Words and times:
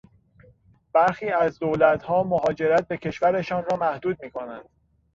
برخی 0.93 1.29
از 1.29 1.59
دولتها 1.59 2.23
مهاجرت 2.23 2.87
به 2.87 2.97
کشورشان 2.97 3.65
را 3.71 3.77
محدود 3.77 4.23
میکنند. 4.23 4.69